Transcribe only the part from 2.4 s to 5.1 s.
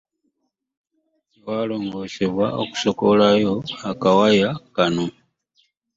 okusokolayo aka waya kano.